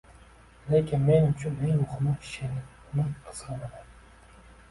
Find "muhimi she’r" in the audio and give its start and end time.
1.83-2.57